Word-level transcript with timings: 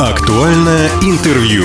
Актуальное 0.00 0.88
интервью. 1.02 1.64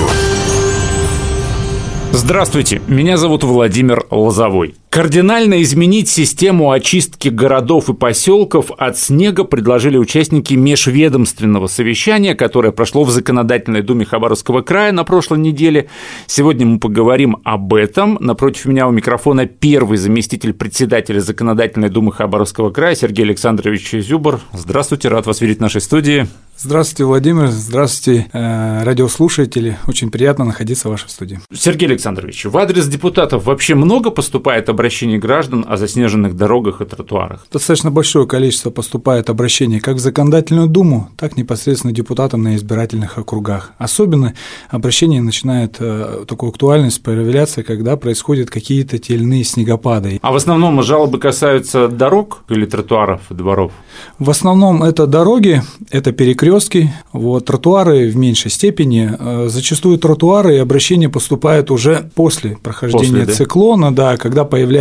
Здравствуйте, 2.12 2.82
меня 2.86 3.16
зовут 3.16 3.46
Владимир 3.46 4.08
Лозовой. 4.12 4.76
Кардинально 4.96 5.62
изменить 5.62 6.08
систему 6.08 6.72
очистки 6.72 7.28
городов 7.28 7.90
и 7.90 7.94
поселков 7.94 8.72
от 8.78 8.98
снега 8.98 9.44
предложили 9.44 9.98
участники 9.98 10.54
межведомственного 10.54 11.68
совещания, 11.68 12.34
которое 12.34 12.72
прошло 12.72 13.04
в 13.04 13.10
Законодательной 13.10 13.82
думе 13.82 14.06
Хабаровского 14.06 14.62
края 14.62 14.94
на 14.94 15.04
прошлой 15.04 15.40
неделе. 15.40 15.90
Сегодня 16.28 16.66
мы 16.66 16.80
поговорим 16.80 17.42
об 17.44 17.74
этом. 17.74 18.18
Напротив 18.22 18.64
меня 18.68 18.88
у 18.88 18.92
микрофона 18.92 19.48
первый 19.48 19.98
заместитель 19.98 20.54
председателя 20.54 21.20
Законодательной 21.20 21.90
думы 21.90 22.14
Хабаровского 22.14 22.70
края 22.70 22.96
Сергей 22.96 23.26
Александрович 23.26 23.92
Зюбор. 23.92 24.40
Здравствуйте, 24.54 25.10
рад 25.10 25.26
вас 25.26 25.42
видеть 25.42 25.58
в 25.58 25.62
нашей 25.62 25.82
студии. 25.82 26.26
Здравствуйте, 26.58 27.04
Владимир. 27.04 27.48
Здравствуйте, 27.48 28.28
э, 28.32 28.84
радиослушатели. 28.84 29.78
Очень 29.88 30.10
приятно 30.10 30.46
находиться 30.46 30.88
в 30.88 30.92
вашей 30.92 31.10
студии. 31.10 31.42
Сергей 31.54 31.90
Александрович, 31.90 32.46
в 32.46 32.58
адрес 32.58 32.88
депутатов 32.88 33.44
вообще 33.44 33.76
много 33.76 34.10
поступает 34.10 34.70
обращений 34.70 34.85
граждан 35.20 35.66
о 35.68 35.78
заснеженных 35.78 36.36
дорогах 36.36 36.82
и 36.82 36.86
тротуарах? 36.86 37.46
Достаточно 37.52 37.92
большое 37.92 38.28
количество 38.28 38.70
поступает 38.70 39.30
обращений 39.30 39.80
как 39.80 39.96
в 39.96 40.00
Законодательную 40.00 40.68
Думу, 40.68 41.10
так 41.18 41.38
непосредственно 41.38 41.94
депутатам 41.94 42.44
на 42.44 42.56
избирательных 42.56 43.18
округах. 43.18 43.74
Особенно 43.78 44.34
обращения 44.70 45.22
начинают 45.22 45.78
э, 45.80 46.26
такую 46.28 46.52
актуальность 46.52 47.02
проявляться, 47.02 47.64
когда 47.64 47.98
происходят 47.98 48.50
какие-то 48.50 48.98
те 48.98 49.16
или 49.16 49.24
иные 49.24 49.44
снегопады. 49.44 50.20
А 50.22 50.32
в 50.32 50.36
основном 50.36 50.82
жалобы 50.84 51.18
касаются 51.20 51.88
дорог 51.88 52.44
или 52.50 52.66
тротуаров, 52.66 53.22
дворов? 53.30 53.72
В 54.20 54.30
основном 54.30 54.84
это 54.84 55.08
дороги, 55.08 55.62
это 55.90 56.12
перекрестки, 56.12 56.94
вот, 57.12 57.46
тротуары 57.46 58.10
в 58.10 58.16
меньшей 58.16 58.52
степени. 58.52 59.12
Э, 59.18 59.48
зачастую 59.50 59.98
тротуары 59.98 60.56
и 60.56 60.60
обращения 60.60 61.10
поступают 61.10 61.72
уже 61.72 62.10
после 62.16 62.58
прохождения 62.62 63.06
после, 63.08 63.26
да? 63.26 63.34
циклона, 63.34 63.96
да, 63.96 64.18
когда 64.18 64.46
появляется 64.46 64.75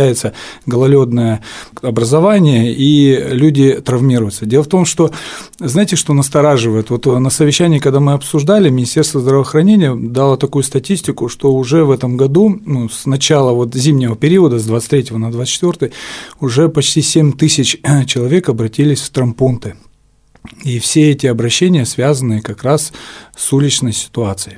гололедное 0.65 1.41
образование 1.81 2.73
и 2.73 3.15
люди 3.31 3.73
травмируются. 3.73 4.45
Дело 4.45 4.63
в 4.63 4.67
том, 4.67 4.85
что 4.85 5.11
знаете, 5.59 5.95
что 5.95 6.13
настораживает? 6.13 6.89
Вот 6.89 7.05
на 7.05 7.29
совещании, 7.29 7.79
когда 7.79 7.99
мы 7.99 8.13
обсуждали, 8.13 8.69
Министерство 8.69 9.21
здравоохранения 9.21 9.95
дало 9.95 10.37
такую 10.37 10.63
статистику, 10.63 11.29
что 11.29 11.53
уже 11.53 11.83
в 11.83 11.91
этом 11.91 12.17
году, 12.17 12.59
ну, 12.65 12.89
с 12.89 13.05
начала 13.05 13.51
вот 13.51 13.73
зимнего 13.73 14.15
периода, 14.15 14.59
с 14.59 14.65
23 14.65 15.17
на 15.17 15.31
24, 15.31 15.91
уже 16.39 16.69
почти 16.69 17.01
7 17.01 17.33
тысяч 17.33 17.77
человек 18.07 18.49
обратились 18.49 19.01
в 19.01 19.09
трампунты. 19.09 19.75
И 20.63 20.79
все 20.79 21.11
эти 21.11 21.27
обращения 21.27 21.85
связаны 21.85 22.41
как 22.41 22.63
раз 22.63 22.93
с 23.35 23.51
уличной 23.51 23.93
ситуацией. 23.93 24.57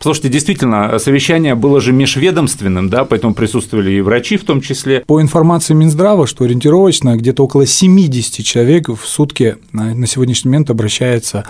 Слушайте, 0.00 0.28
действительно, 0.28 0.98
совещание 0.98 1.54
было 1.54 1.80
же 1.80 1.92
межведомственным, 1.92 2.88
да, 2.90 3.04
поэтому 3.04 3.34
присутствовали 3.34 3.92
и 3.92 4.00
врачи 4.00 4.36
в 4.36 4.44
том 4.44 4.60
числе. 4.60 5.00
По 5.06 5.20
информации 5.20 5.74
Минздрава, 5.74 6.26
что 6.26 6.44
ориентировочно 6.44 7.16
где-то 7.16 7.44
около 7.44 7.66
70 7.66 8.44
человек 8.44 8.88
в 8.88 9.06
сутки 9.06 9.56
на 9.72 10.06
сегодняшний 10.06 10.50
момент 10.50 10.70
обращается 10.70 11.44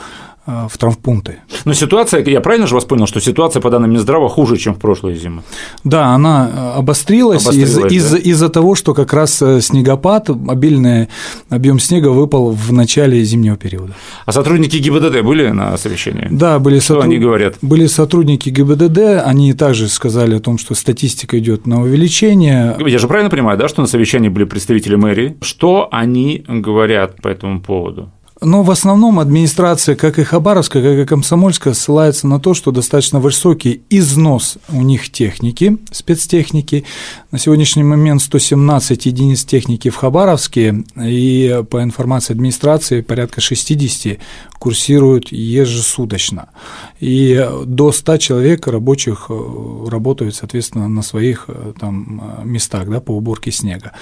в 0.46 0.76
травмпункты. 0.76 1.38
Но 1.64 1.72
ситуация, 1.72 2.22
я 2.24 2.40
правильно 2.40 2.66
же 2.66 2.74
вас 2.74 2.84
понял, 2.84 3.06
что 3.06 3.20
ситуация 3.20 3.60
по 3.62 3.70
данным 3.70 3.92
Минздрава 3.92 4.28
хуже, 4.28 4.56
чем 4.56 4.74
в 4.74 4.78
прошлой 4.78 5.14
зимы? 5.14 5.42
Да, 5.84 6.08
она 6.08 6.50
э, 6.52 6.78
обострилась, 6.78 7.42
обострилась 7.44 7.92
из, 7.92 8.10
да? 8.10 8.18
из, 8.18 8.26
из-за 8.26 8.48
того, 8.50 8.74
что 8.74 8.92
как 8.92 9.12
раз 9.14 9.40
э, 9.40 9.60
снегопад, 9.60 10.28
обильный 10.28 11.08
объем 11.48 11.78
снега 11.78 12.08
выпал 12.08 12.50
в 12.50 12.72
начале 12.72 13.22
зимнего 13.24 13.56
периода. 13.56 13.94
А 14.26 14.32
сотрудники 14.32 14.76
ГИБДД 14.76 15.22
были 15.22 15.48
на 15.48 15.76
совещании? 15.78 16.28
Да, 16.30 16.58
были 16.58 16.78
что 16.78 16.94
сотруд... 16.94 17.04
они 17.04 17.18
говорят? 17.18 17.54
Были 17.62 17.86
сотрудники 17.86 18.50
ГИБДД, 18.50 19.24
они 19.24 19.54
также 19.54 19.88
сказали 19.88 20.36
о 20.36 20.40
том, 20.40 20.58
что 20.58 20.74
статистика 20.74 21.38
идет 21.38 21.66
на 21.66 21.80
увеличение. 21.80 22.76
Я 22.86 22.98
же 22.98 23.08
правильно 23.08 23.30
понимаю, 23.30 23.56
да, 23.56 23.68
что 23.68 23.80
на 23.80 23.86
совещании 23.86 24.28
были 24.28 24.44
представители 24.44 24.96
мэрии? 24.96 25.36
Что 25.40 25.88
они 25.90 26.44
говорят 26.46 27.22
по 27.22 27.28
этому 27.28 27.60
поводу? 27.62 28.10
Но 28.40 28.64
в 28.64 28.70
основном 28.70 29.20
администрация, 29.20 29.94
как 29.94 30.18
и 30.18 30.24
Хабаровская, 30.24 30.82
как 30.82 31.06
и 31.06 31.08
Комсомольская, 31.08 31.72
ссылается 31.72 32.26
на 32.26 32.40
то, 32.40 32.52
что 32.52 32.72
достаточно 32.72 33.20
высокий 33.20 33.82
износ 33.90 34.58
у 34.70 34.82
них 34.82 35.10
техники, 35.10 35.78
спецтехники. 35.92 36.84
На 37.30 37.38
сегодняшний 37.38 37.84
момент 37.84 38.22
117 38.22 39.06
единиц 39.06 39.44
техники 39.44 39.88
в 39.88 39.96
Хабаровске, 39.96 40.84
и 41.00 41.62
по 41.70 41.82
информации 41.82 42.32
администрации 42.32 43.02
порядка 43.02 43.40
60 43.40 44.18
курсируют 44.58 45.30
ежесуточно. 45.30 46.48
И 46.98 47.46
до 47.66 47.92
100 47.92 48.16
человек 48.16 48.66
рабочих 48.66 49.26
э, 49.28 49.86
работают, 49.88 50.34
соответственно, 50.34 50.88
на 50.88 51.02
своих 51.02 51.44
э, 51.48 51.74
там, 51.78 52.38
э, 52.40 52.44
местах 52.46 52.88
да, 52.88 53.00
по 53.00 53.12
уборке 53.12 53.52
снега. 53.52 53.92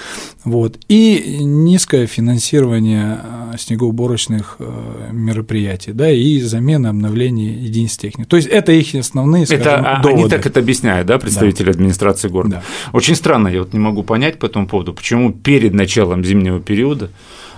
Вот. 0.44 0.78
И 0.88 1.38
низкое 1.41 2.06
финансирование 2.06 3.19
снегоуборочных 3.59 4.21
мероприятий, 4.30 5.92
да, 5.92 6.10
и 6.10 6.40
замена 6.40 6.90
обновления 6.90 7.52
единиц 7.52 7.96
техники. 7.96 8.28
То 8.28 8.36
есть 8.36 8.48
это 8.48 8.72
их 8.72 8.94
основные, 8.94 9.46
скажем, 9.46 9.66
это, 9.66 10.00
доводы. 10.02 10.22
Они 10.22 10.30
так 10.30 10.46
это 10.46 10.60
объясняют, 10.60 11.06
да, 11.06 11.18
представители 11.18 11.66
да. 11.66 11.70
администрации 11.72 12.28
города? 12.28 12.56
Да. 12.56 12.92
Очень 12.92 13.14
странно, 13.14 13.48
я 13.48 13.60
вот 13.60 13.72
не 13.72 13.78
могу 13.78 14.02
понять 14.02 14.38
по 14.38 14.46
этому 14.46 14.66
поводу, 14.66 14.92
почему 14.94 15.32
перед 15.32 15.74
началом 15.74 16.24
зимнего 16.24 16.60
периода 16.60 17.10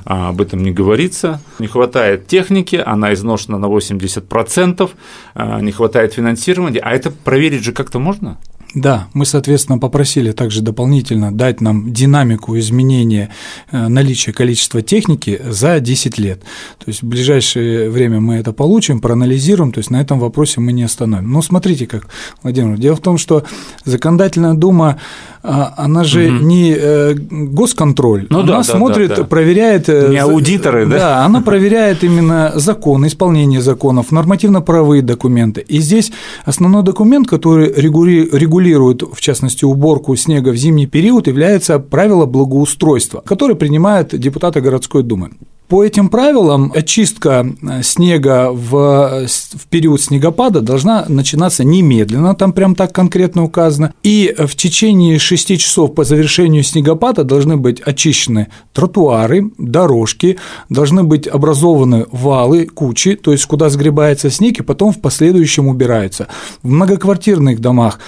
а, 0.04 0.28
об 0.28 0.40
этом 0.40 0.62
не 0.62 0.70
говорится. 0.70 1.40
Не 1.58 1.66
хватает 1.66 2.26
техники, 2.26 2.82
она 2.84 3.14
изношена 3.14 3.58
на 3.58 3.66
80%, 3.66 4.90
а, 5.34 5.60
не 5.60 5.72
хватает 5.72 6.12
финансирования. 6.12 6.80
А 6.80 6.92
это 6.92 7.10
проверить 7.10 7.64
же 7.64 7.72
как-то 7.72 7.98
можно? 7.98 8.38
Да, 8.74 9.08
мы, 9.14 9.24
соответственно, 9.24 9.78
попросили 9.78 10.32
также 10.32 10.60
дополнительно 10.60 11.32
дать 11.32 11.60
нам 11.60 11.92
динамику 11.92 12.58
изменения 12.58 13.30
э, 13.70 13.86
наличия 13.86 14.32
количества 14.32 14.82
техники 14.82 15.40
за 15.48 15.78
10 15.78 16.18
лет. 16.18 16.40
То 16.78 16.86
есть 16.86 17.02
в 17.02 17.06
ближайшее 17.06 17.88
время 17.88 18.20
мы 18.20 18.34
это 18.36 18.52
получим, 18.52 19.00
проанализируем, 19.00 19.70
то 19.70 19.78
есть 19.78 19.90
на 19.90 20.00
этом 20.00 20.18
вопросе 20.18 20.60
мы 20.60 20.72
не 20.72 20.82
остановим. 20.82 21.30
Но 21.30 21.40
смотрите 21.40 21.86
как, 21.86 22.08
Владимир, 22.42 22.76
дело 22.76 22.96
в 22.96 23.00
том, 23.00 23.16
что 23.16 23.44
законодательная 23.84 24.54
дума, 24.54 24.98
а, 25.44 25.74
она 25.76 26.02
же 26.02 26.34
угу. 26.34 26.44
не 26.44 26.74
э, 26.76 27.14
госконтроль, 27.14 28.26
ну, 28.30 28.40
она 28.40 28.56
да, 28.58 28.62
смотрит, 28.64 29.10
да, 29.10 29.16
да, 29.16 29.22
да. 29.22 29.28
проверяет… 29.28 29.88
Э, 29.88 30.08
не 30.08 30.16
аудиторы, 30.16 30.86
да? 30.86 30.98
Да, 30.98 31.24
она 31.24 31.42
проверяет 31.42 32.02
именно 32.02 32.52
закон, 32.56 33.06
исполнение 33.06 33.60
законов, 33.60 34.10
нормативно-правовые 34.10 35.02
документы. 35.02 35.60
И 35.60 35.78
здесь 35.78 36.10
основной 36.44 36.82
документ, 36.82 37.28
который 37.28 37.72
регулирует 37.72 38.63
регулирует, 38.64 39.02
в 39.02 39.20
частности, 39.20 39.64
уборку 39.64 40.16
снега 40.16 40.50
в 40.50 40.56
зимний 40.56 40.86
период, 40.86 41.26
является 41.26 41.78
правило 41.78 42.26
благоустройства, 42.26 43.22
которое 43.24 43.54
принимают 43.54 44.14
депутаты 44.18 44.60
городской 44.60 45.02
думы. 45.02 45.30
По 45.66 45.82
этим 45.82 46.10
правилам 46.10 46.72
очистка 46.74 47.46
э, 47.46 47.82
снега 47.82 48.50
в, 48.52 49.26
в 49.26 49.66
период 49.70 50.00
снегопада 50.00 50.60
должна 50.60 51.06
начинаться 51.08 51.64
немедленно, 51.64 52.34
там 52.34 52.52
прям 52.52 52.74
так 52.74 52.92
конкретно 52.92 53.44
указано, 53.44 53.94
и 54.02 54.34
в 54.38 54.54
течение 54.56 55.18
6 55.18 55.58
часов 55.58 55.94
по 55.94 56.04
завершению 56.04 56.62
снегопада 56.62 57.24
должны 57.24 57.56
быть 57.56 57.80
очищены 57.80 58.48
тротуары, 58.74 59.50
дорожки, 59.56 60.36
должны 60.68 61.02
быть 61.02 61.26
образованы 61.26 62.06
валы, 62.12 62.66
кучи, 62.66 63.16
то 63.16 63.32
есть 63.32 63.46
куда 63.46 63.70
сгребается 63.70 64.28
снег 64.28 64.60
и 64.60 64.62
потом 64.62 64.92
в 64.92 65.00
последующем 65.00 65.68
убираются. 65.68 66.28
В 66.62 66.68
многоквартирных 66.68 67.60
домах 67.60 68.00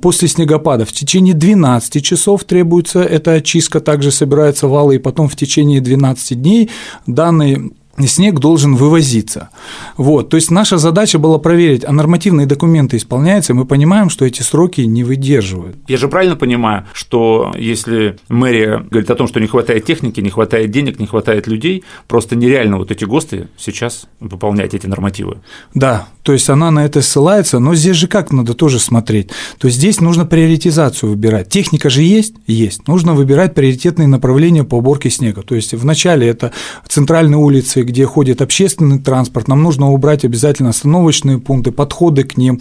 после 0.00 0.28
снегопада 0.28 0.84
в 0.84 0.92
течение 0.92 1.34
12 1.34 2.04
часов 2.04 2.44
требуется 2.44 3.02
эта 3.02 3.32
очистка, 3.32 3.80
также 3.80 4.10
собираются 4.10 4.68
валы, 4.68 4.96
и 4.96 4.98
потом 4.98 5.28
в 5.28 5.36
течение 5.36 5.80
12 5.80 6.40
дней 6.40 6.70
данный 7.06 7.72
снег 7.98 8.38
должен 8.38 8.74
вывозиться. 8.76 9.50
Вот, 9.96 10.28
то 10.28 10.36
есть 10.36 10.50
наша 10.50 10.78
задача 10.78 11.18
была 11.18 11.38
проверить, 11.38 11.84
а 11.84 11.92
нормативные 11.92 12.46
документы 12.46 12.96
исполняются, 12.96 13.52
и 13.52 13.56
мы 13.56 13.64
понимаем, 13.64 14.10
что 14.10 14.24
эти 14.24 14.42
сроки 14.42 14.82
не 14.82 15.04
выдерживают. 15.04 15.76
Я 15.88 15.96
же 15.96 16.08
правильно 16.08 16.36
понимаю, 16.36 16.84
что 16.92 17.52
если 17.56 18.18
мэрия 18.28 18.78
говорит 18.90 19.10
о 19.10 19.14
том, 19.14 19.28
что 19.28 19.40
не 19.40 19.46
хватает 19.46 19.84
техники, 19.84 20.20
не 20.20 20.30
хватает 20.30 20.70
денег, 20.70 20.98
не 20.98 21.06
хватает 21.06 21.46
людей, 21.46 21.84
просто 22.08 22.36
нереально 22.36 22.78
вот 22.78 22.90
эти 22.90 23.04
ГОСТы 23.04 23.48
сейчас 23.56 24.06
выполнять 24.20 24.74
эти 24.74 24.86
нормативы? 24.86 25.38
Да, 25.74 26.08
то 26.22 26.32
есть 26.32 26.48
она 26.48 26.70
на 26.70 26.84
это 26.84 27.02
ссылается, 27.02 27.58
но 27.58 27.74
здесь 27.74 27.96
же 27.96 28.08
как 28.08 28.32
надо 28.32 28.54
тоже 28.54 28.78
смотреть. 28.78 29.28
То 29.58 29.68
есть 29.68 29.78
здесь 29.78 30.00
нужно 30.00 30.24
приоритизацию 30.24 31.10
выбирать. 31.10 31.48
Техника 31.48 31.90
же 31.90 32.02
есть? 32.02 32.34
Есть. 32.46 32.88
Нужно 32.88 33.14
выбирать 33.14 33.54
приоритетные 33.54 34.08
направления 34.08 34.64
по 34.64 34.76
уборке 34.76 35.10
снега. 35.10 35.42
То 35.42 35.54
есть 35.54 35.74
вначале 35.74 36.26
это 36.26 36.52
центральные 36.88 37.38
улицы, 37.38 37.83
где 37.84 38.06
ходит 38.06 38.42
общественный 38.42 38.98
транспорт, 38.98 39.48
нам 39.48 39.62
нужно 39.62 39.90
убрать 39.90 40.24
обязательно 40.24 40.70
остановочные 40.70 41.38
пункты, 41.38 41.72
подходы 41.72 42.24
к 42.24 42.36
ним. 42.36 42.60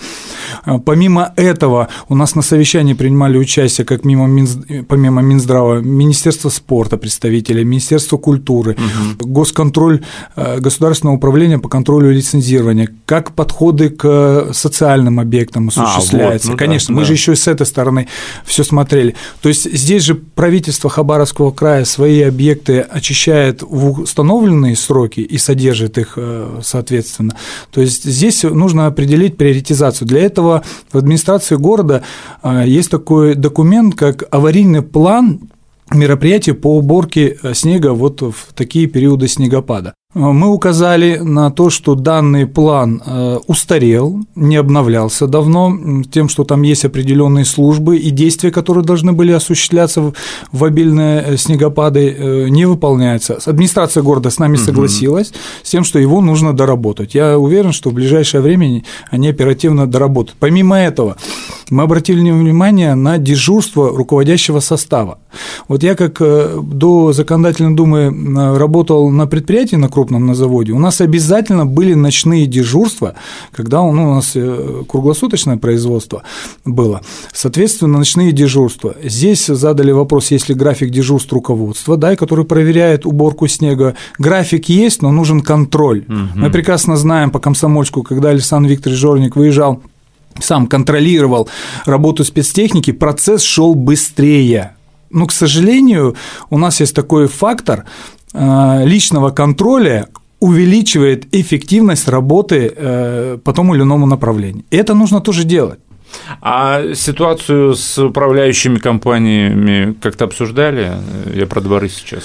А, 0.64 0.80
помимо 0.80 1.34
этого, 1.36 1.88
у 2.10 2.16
нас 2.16 2.36
на 2.36 2.42
совещании 2.42 2.94
принимали 2.94 3.38
участие, 3.38 3.86
как 3.86 4.06
мимо 4.06 4.28
Минз... 4.28 4.58
помимо 4.88 5.22
Минздрава, 5.22 5.80
Министерство 5.80 6.50
спорта 6.50 6.98
представители, 6.98 7.64
Министерство 7.64 8.18
культуры, 8.18 8.74
угу. 8.74 9.28
госконтроль, 9.28 10.04
э, 10.36 10.60
Государственного 10.60 11.16
управления 11.16 11.60
по 11.60 11.70
контролю 11.70 12.12
лицензирования, 12.12 12.90
как 13.06 13.34
подходы 13.34 13.90
к 13.90 14.50
социальным 14.54 15.20
объектам 15.20 15.70
осуществляются. 15.70 16.50
А, 16.50 16.52
вот, 16.52 16.54
ну 16.54 16.58
Конечно, 16.58 16.94
да, 16.94 16.96
мы 16.96 17.02
да. 17.02 17.08
же 17.08 17.14
еще 17.14 17.34
и 17.34 17.36
с 17.36 17.48
этой 17.48 17.66
стороны 17.66 18.08
все 18.46 18.64
смотрели. 18.64 19.16
То 19.42 19.50
есть 19.50 19.72
здесь 19.72 20.04
же 20.04 20.16
правительство 20.16 20.90
Хабаровского 20.90 21.52
края 21.52 21.86
свои 21.86 22.22
объекты 22.22 22.80
очищает 22.82 23.62
в 23.62 24.02
установленные 24.02 24.76
сроки 24.76 25.13
и 25.22 25.38
содержит 25.38 25.98
их 25.98 26.14
э, 26.18 26.60
соответственно. 26.64 27.36
То 27.72 27.82
есть 27.82 28.04
здесь 28.04 28.44
нужно 28.44 28.88
определить 28.88 29.38
приоритизацию. 29.38 30.08
Для 30.08 30.22
этого 30.22 30.64
в 30.92 30.98
администрации 30.98 31.56
города 31.56 32.04
э, 32.42 32.64
есть 32.66 32.90
такой 32.90 33.36
документ, 33.36 33.96
как 33.96 34.24
аварийный 34.32 34.82
план 34.82 35.50
мероприятий 35.92 36.54
по 36.54 36.78
уборке 36.78 37.38
снега 37.54 37.94
вот 37.94 38.22
в 38.22 38.54
такие 38.56 38.88
периоды 38.88 39.28
снегопада. 39.28 39.94
Мы 40.14 40.48
указали 40.48 41.18
на 41.18 41.50
то, 41.50 41.72
что 41.72 41.96
данный 41.96 42.46
план 42.46 43.02
э, 43.04 43.40
устарел, 43.48 44.20
не 44.36 44.58
обновлялся 44.58 45.26
давно, 45.26 46.04
тем, 46.12 46.30
что 46.30 46.44
там 46.44 46.62
есть 46.62 46.86
определенные 46.86 47.46
службы 47.46 47.98
и 47.98 48.12
действия, 48.12 48.52
которые 48.52 48.84
должны 48.84 49.14
были 49.14 49.32
осуществляться 49.32 50.14
в 50.52 50.64
обильные 50.64 51.24
э, 51.26 51.38
снегопады, 51.38 52.16
э, 52.16 52.48
не 52.50 52.66
выполняются. 52.66 53.40
Администрация 53.44 54.04
города 54.04 54.30
с 54.30 54.38
нами 54.38 54.58
согласилась 54.58 55.32
угу. 55.32 55.38
с 55.64 55.72
тем, 55.72 55.84
что 55.84 55.98
его 55.98 56.22
нужно 56.22 56.54
доработать. 56.54 57.16
Я 57.16 57.40
уверен, 57.40 57.72
что 57.72 57.90
в 57.90 57.94
ближайшее 57.94 58.42
время 58.42 58.84
они 59.10 59.30
оперативно 59.30 59.88
доработают. 59.88 60.38
Помимо 60.40 60.78
этого, 60.78 61.18
мы 61.72 61.84
обратили 61.84 62.20
внимание 62.20 62.94
на 62.94 63.18
дежурство 63.18 63.90
руководящего 63.90 64.60
состава. 64.60 65.18
Вот 65.68 65.82
я 65.82 65.96
как 65.96 66.20
до 66.20 67.14
законодательной 67.14 67.74
думы 67.76 68.56
работал 68.56 69.10
на 69.10 69.26
предприятии 69.26 69.76
на 69.76 69.90
крупном 70.04 70.26
на 70.26 70.36
заводе, 70.36 70.74
у 70.74 70.80
нас 70.80 71.02
обязательно 71.02 71.66
были 71.66 71.94
ночные 71.94 72.46
дежурства, 72.46 73.16
когда 73.52 73.82
ну, 73.82 74.12
у 74.12 74.16
нас 74.16 74.34
э, 74.36 74.84
круглосуточное 74.88 75.58
производство 75.58 76.24
было. 76.66 77.02
Соответственно, 77.34 77.98
ночные 77.98 78.32
дежурства. 78.32 78.96
Здесь 79.04 79.46
задали 79.46 79.92
вопрос, 79.92 80.32
есть 80.32 80.50
ли 80.50 80.56
график 80.56 80.90
дежурств 80.90 81.32
руководства, 81.32 81.96
да, 81.96 82.16
который 82.16 82.44
проверяет 82.46 83.06
уборку 83.06 83.48
снега. 83.48 83.96
График 84.20 84.70
есть, 84.70 85.02
но 85.02 85.12
нужен 85.12 85.42
контроль. 85.42 86.04
Угу. 86.08 86.40
Мы 86.40 86.50
прекрасно 86.50 86.98
знаем 86.98 87.32
по 87.32 87.40
Комсомольску, 87.40 88.04
когда 88.04 88.30
Александр 88.30 88.70
Викторович 88.70 89.00
Жорник 89.00 89.36
выезжал 89.36 89.82
сам 90.42 90.66
контролировал 90.66 91.48
работу 91.86 92.24
спецтехники, 92.24 92.92
процесс 92.92 93.44
шел 93.44 93.76
быстрее. 93.76 94.72
Но, 95.14 95.28
к 95.28 95.32
сожалению, 95.32 96.16
у 96.50 96.58
нас 96.58 96.80
есть 96.80 96.96
такой 96.96 97.28
фактор, 97.28 97.86
личного 98.34 99.30
контроля 99.30 100.08
увеличивает 100.40 101.26
эффективность 101.32 102.10
работы 102.10 102.74
э, 102.76 103.38
по 103.44 103.54
тому 103.54 103.76
или 103.76 103.84
иному 103.84 104.06
направлению. 104.06 104.66
Это 104.72 104.94
нужно 104.94 105.22
тоже 105.22 105.44
делать. 105.46 105.80
А 106.42 106.94
ситуацию 106.96 107.76
с 107.76 107.98
управляющими 107.98 108.78
компаниями 108.78 109.96
как-то 110.02 110.26
обсуждали? 110.26 110.92
Я 111.34 111.46
про 111.46 111.62
дворы 111.62 111.90
сейчас. 111.90 112.24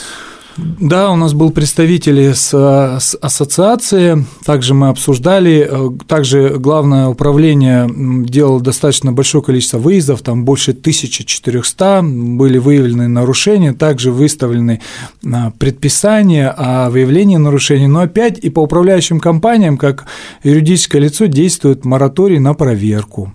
Да, 0.59 1.11
у 1.11 1.17
нас 1.17 1.35
был 1.35 1.51
представитель 1.51 2.35
с, 2.35 2.51
с 2.51 3.17
ассоциации, 3.21 4.25
также 4.45 4.75
мы 4.75 4.89
обсуждали, 4.89 5.69
э, 5.71 5.91
также 6.07 6.57
главное 6.59 7.07
управление 7.07 7.89
делало 8.25 8.61
достаточно 8.61 9.13
большое 9.13 9.45
количество 9.45 9.79
выездов, 9.79 10.23
там 10.23 10.45
больше 10.45 10.73
1400, 10.73 12.03
были 12.03 12.59
выявлены 12.59 13.07
нарушения, 13.07 13.73
также 13.73 14.11
выставлены 14.11 14.81
а, 15.25 15.53
предписания 15.59 16.49
о 16.49 16.91
выявлении 16.91 17.37
нарушений, 17.37 17.87
но 17.87 18.01
опять 18.01 18.39
и 18.39 18.51
по 18.51 18.61
управляющим 18.61 19.21
компаниям, 19.21 19.79
как 19.79 20.07
юридическое 20.43 21.01
лицо, 21.01 21.27
действует 21.27 21.85
мораторий 21.85 22.39
на 22.41 22.55
проверку. 22.55 23.33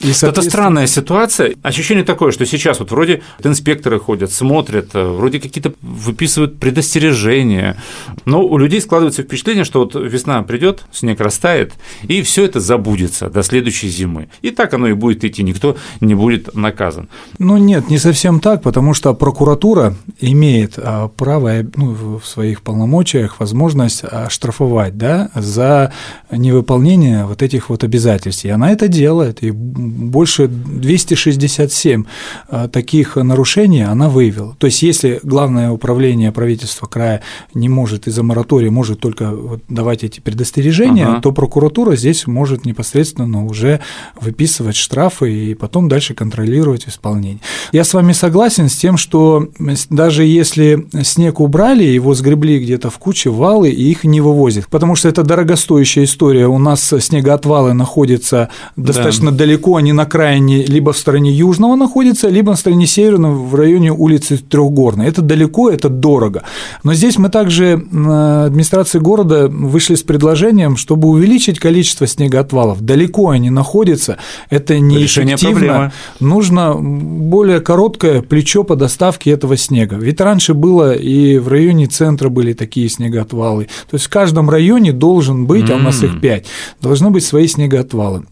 И, 0.00 0.12
соответственно... 0.12 0.30
Это 0.30 0.50
странная 0.50 0.86
ситуация. 0.86 1.54
Ощущение 1.62 2.04
такое, 2.04 2.30
что 2.30 2.46
сейчас 2.46 2.78
вот 2.78 2.90
вроде 2.92 3.22
инспекторы 3.42 3.98
ходят, 3.98 4.32
смотрят, 4.32 4.90
э, 4.94 5.04
вроде 5.04 5.40
какие-то 5.40 5.72
выписывают 5.82 6.60
предостережения, 6.60 7.76
но 8.24 8.44
у 8.44 8.58
людей 8.58 8.80
складывается 8.80 9.22
впечатление, 9.22 9.64
что 9.64 9.80
вот 9.80 9.94
весна 9.94 10.42
придет, 10.42 10.84
снег 10.92 11.20
растает, 11.20 11.72
и 12.04 12.22
все 12.22 12.44
это 12.44 12.60
забудется 12.60 13.28
до 13.28 13.42
следующей 13.42 13.88
зимы. 13.88 14.28
И 14.40 14.50
так 14.50 14.72
оно 14.72 14.86
и 14.86 14.92
будет 14.92 15.24
идти, 15.24 15.42
никто 15.42 15.76
не 16.00 16.14
будет 16.14 16.54
наказан. 16.54 17.08
Ну 17.38 17.56
нет, 17.56 17.90
не 17.90 17.98
совсем 17.98 18.38
так, 18.38 18.62
потому 18.62 18.94
что 18.94 19.14
прокуратура 19.14 19.96
имеет 20.20 20.74
а, 20.76 21.08
право 21.08 21.64
ну, 21.74 22.18
в 22.18 22.24
своих 22.24 22.62
полномочиях 22.62 23.40
возможность 23.40 24.04
штрафовать 24.28 24.96
да, 24.96 25.30
за 25.34 25.92
невыполнение 26.30 27.24
вот 27.24 27.42
этих 27.42 27.68
вот 27.68 27.82
обязательств. 27.82 28.44
И 28.44 28.48
она 28.48 28.70
это 28.70 28.86
делает, 28.86 29.42
и 29.42 29.50
больше 29.88 30.48
267 30.48 32.04
э, 32.48 32.68
таких 32.72 33.16
нарушений 33.16 33.82
она 33.82 34.08
выявила. 34.08 34.56
То 34.58 34.66
есть, 34.66 34.82
если 34.82 35.20
главное 35.22 35.70
управление 35.70 36.32
правительства 36.32 36.86
края 36.86 37.22
не 37.54 37.68
может 37.68 38.06
из-за 38.06 38.22
моратория, 38.22 38.70
может 38.70 39.00
только 39.00 39.34
давать 39.68 40.04
эти 40.04 40.20
предостережения, 40.20 41.06
ага. 41.06 41.20
то 41.20 41.32
прокуратура 41.32 41.96
здесь 41.96 42.26
может 42.26 42.64
непосредственно 42.64 43.44
уже 43.44 43.80
выписывать 44.20 44.76
штрафы 44.76 45.32
и 45.32 45.54
потом 45.54 45.88
дальше 45.88 46.14
контролировать 46.14 46.88
исполнение. 46.88 47.40
Я 47.72 47.84
с 47.84 47.94
вами 47.94 48.12
согласен 48.12 48.68
с 48.68 48.76
тем, 48.76 48.96
что 48.96 49.48
даже 49.90 50.24
если 50.24 50.86
снег 51.02 51.40
убрали, 51.40 51.84
его 51.84 52.14
сгребли 52.14 52.58
где-то 52.58 52.90
в 52.90 52.98
куче 52.98 53.30
валы 53.30 53.70
и 53.70 53.90
их 53.90 54.04
не 54.04 54.20
вывозят, 54.20 54.68
потому 54.68 54.94
что 54.94 55.08
это 55.08 55.22
дорогостоящая 55.22 56.04
история. 56.04 56.46
У 56.46 56.58
нас 56.58 56.92
снегоотвалы 56.98 57.72
находятся 57.72 58.50
достаточно 58.76 59.30
да. 59.30 59.38
далеко 59.38 59.77
они 59.78 59.92
на 59.92 60.04
крайне 60.04 60.64
либо 60.64 60.92
в 60.92 60.98
стороне 60.98 61.32
Южного 61.32 61.76
находятся, 61.76 62.28
либо 62.28 62.50
на 62.50 62.56
стороне 62.56 62.86
Северного 62.86 63.34
в 63.34 63.54
районе 63.54 63.92
улицы 63.92 64.36
Трехгорной. 64.36 65.06
Это 65.06 65.22
далеко, 65.22 65.70
это 65.70 65.88
дорого. 65.88 66.42
Но 66.82 66.92
здесь 66.92 67.16
мы 67.16 67.30
также, 67.30 67.72
администрации 67.72 68.98
города, 68.98 69.48
вышли 69.48 69.94
с 69.94 70.02
предложением, 70.02 70.76
чтобы 70.76 71.08
увеличить 71.08 71.58
количество 71.58 72.06
снегоотвалов. 72.06 72.82
Далеко 72.82 73.30
они 73.30 73.50
находятся, 73.50 74.18
это 74.50 74.78
неэффективно. 74.78 75.92
Нужно 76.20 76.74
более 76.74 77.60
короткое 77.60 78.22
плечо 78.22 78.64
по 78.64 78.76
доставке 78.76 79.30
этого 79.30 79.56
снега. 79.56 79.96
Ведь 79.96 80.20
раньше 80.20 80.54
было 80.54 80.92
и 80.92 81.38
в 81.38 81.48
районе 81.48 81.86
центра 81.86 82.28
были 82.28 82.52
такие 82.52 82.88
снегоотвалы. 82.88 83.64
То 83.90 83.94
есть 83.94 84.06
в 84.06 84.10
каждом 84.10 84.50
районе 84.50 84.92
должен 84.92 85.46
быть, 85.46 85.70
а 85.70 85.76
у 85.76 85.78
нас 85.78 86.02
их 86.02 86.20
пять, 86.20 86.46
должны 86.80 87.10
быть 87.10 87.24
свои 87.24 87.46
снегоотвалы. 87.46 88.24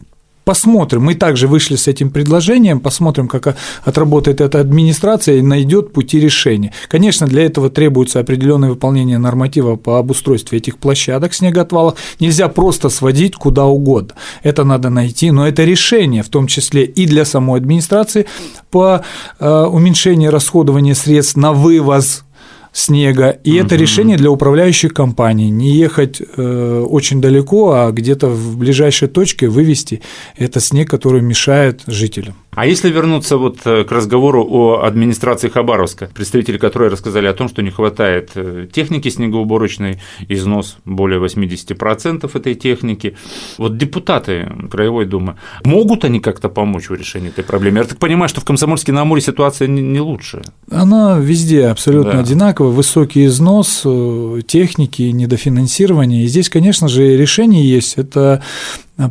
Посмотрим. 0.47 1.03
Мы 1.03 1.17
также 1.17 1.49
вышли 1.49 1.75
с 1.75 1.89
этим 1.89 2.09
предложением, 2.09 2.79
посмотрим, 2.79 3.27
как 3.27 3.57
отработает 3.85 4.41
эта 4.41 4.61
администрация 4.61 5.39
и 5.39 5.43
найдет 5.43 5.93
пути 5.93 6.21
решения. 6.21 6.73
Конечно, 6.87 7.27
для 7.27 7.45
этого 7.47 7.69
требуется 7.69 8.21
определенное 8.21 8.71
выполнение 8.71 9.19
норматива 9.19 9.75
по 9.75 9.99
обустройству 9.99 10.57
этих 10.57 10.79
площадок 10.79 11.35
снегоотвалов. 11.35 11.99
Нельзя 12.21 12.47
просто 12.47 12.91
сводить 12.91 13.35
куда 13.35 13.65
угодно. 13.65 14.15
Это 14.45 14.63
надо 14.63 14.89
найти, 14.89 15.33
но 15.33 15.49
это 15.49 15.65
решение, 15.65 16.23
в 16.23 16.29
том 16.29 16.47
числе 16.47 16.85
и 16.85 17.07
для 17.07 17.25
самой 17.25 17.59
администрации 17.59 18.27
по 18.71 19.03
э, 19.41 19.65
уменьшению 19.65 20.31
расходования 20.31 20.95
средств 20.95 21.35
на 21.35 21.53
вывоз 21.53 22.23
снега. 22.77 23.31
И 23.43 23.53
угу. 23.53 23.67
это 23.67 23.77
решение 23.77 24.17
для 24.17 24.31
управляющих 24.31 24.93
компаний. 24.93 25.51
Не 25.51 25.71
ехать 25.71 26.21
э, 26.21 26.87
очень 26.89 27.21
далеко, 27.21 27.73
а 27.73 27.91
где-то 27.91 28.29
в 28.29 28.59
ближайшей 28.59 29.09
точке 29.09 29.49
вывести 29.49 30.03
этот 30.37 30.63
снег, 30.63 30.91
который 30.91 31.23
мешает 31.23 31.83
жителям. 31.87 32.35
А 32.57 32.65
если 32.65 32.91
вернуться 32.91 33.37
вот 33.37 33.59
э, 33.67 33.85
к 33.85 33.93
разговору 33.93 34.47
о 34.49 34.83
администрации 34.83 35.51
Хабаровска, 35.51 36.09
представители 36.15 36.57
которой 36.57 36.89
рассказали 36.89 37.27
о 37.27 37.35
том, 37.35 37.51
что 37.51 37.61
не 37.63 37.71
хватает 37.71 38.31
э, 38.35 38.67
техники 38.73 39.11
снегоуборочной, 39.11 40.01
износ 40.29 40.79
более 40.87 41.21
80% 41.21 42.31
этой 42.35 42.55
техники, 42.55 43.15
вот 43.59 43.77
депутаты 43.77 44.51
Краевой 44.71 45.05
Думы, 45.05 45.37
могут 45.65 46.07
они 46.07 46.19
как-то 46.19 46.49
помочь 46.49 46.89
в 46.89 46.95
решении 46.95 47.29
этой 47.29 47.45
проблемы? 47.45 47.81
Я 47.81 47.85
так 47.85 47.99
понимаю, 47.99 48.31
что 48.31 48.41
в 48.41 48.45
Комсомольске 48.45 48.91
на 48.91 49.03
Амуре 49.03 49.21
ситуация 49.21 49.69
не 49.69 50.01
лучше. 50.01 50.41
Она 50.71 51.19
везде 51.19 51.67
абсолютно 51.67 52.15
да. 52.15 52.21
одинаковая, 52.21 52.73
высокий 52.73 53.27
износ 53.27 53.83
э, 53.85 54.41
техники, 54.47 55.03
недофинансирование. 55.03 56.25
И 56.25 56.27
здесь, 56.27 56.49
конечно 56.49 56.89
же, 56.89 57.19
решение 57.19 57.69
есть. 57.69 57.99
Это 57.99 58.43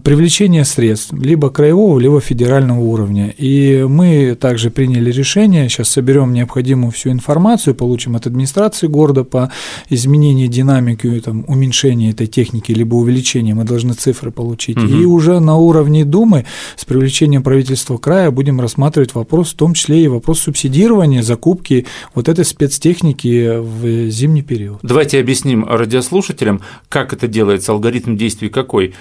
привлечение 0.04 0.66
средств 0.66 1.14
либо 1.14 1.50
краевого, 1.50 2.00
либо 2.00 2.20
федерального 2.20 2.80
уровня. 2.80 3.34
И 3.38 3.86
мы 3.88 4.36
также 4.40 4.72
приняли 4.72 5.12
решение, 5.12 5.70
сейчас 5.70 5.90
соберем 5.90 6.34
необходимую 6.34 6.92
всю 6.92 7.12
информацию, 7.12 7.76
получим 7.76 8.16
от 8.16 8.26
администрации 8.26 8.88
города 8.88 9.24
по 9.24 9.52
изменению 9.90 10.48
динамики, 10.48 11.20
там, 11.20 11.46
уменьшения 11.48 12.10
этой 12.10 12.28
техники, 12.28 12.72
либо 12.72 12.96
увеличения, 12.96 13.54
мы 13.54 13.64
должны 13.64 13.94
цифры 13.94 14.32
получить. 14.32 14.78
Угу. 14.78 14.88
И 14.88 15.06
уже 15.06 15.40
на 15.40 15.58
уровне 15.58 16.04
Думы 16.06 16.46
с 16.76 16.86
привлечением 16.86 17.44
правительства 17.44 17.98
края 17.98 18.32
будем 18.32 18.60
рассматривать 18.60 19.14
вопрос, 19.14 19.54
в 19.54 19.56
том 19.56 19.74
числе 19.74 20.04
и 20.04 20.08
вопрос 20.08 20.40
субсидирования, 20.40 21.22
закупки 21.22 21.86
вот 22.14 22.30
этой 22.30 22.46
спецтехники 22.46 23.58
в 23.58 24.10
зимний 24.10 24.42
период. 24.42 24.80
Давайте 24.82 25.20
объясним 25.20 25.66
радиослушателям, 25.66 26.62
как 26.90 27.14
это 27.14 27.28
делается, 27.28 27.72
алгоритм 27.72 28.16
действий 28.16 28.50
какой. 28.50 28.94